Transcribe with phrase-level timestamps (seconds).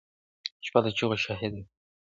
[0.65, 1.63] شپه د چيغو شاهده وي,